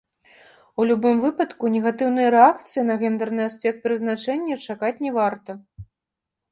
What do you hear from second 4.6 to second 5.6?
чакаць не варта.